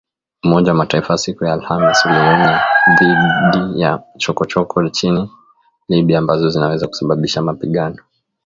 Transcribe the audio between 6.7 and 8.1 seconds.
kusababisha mapigano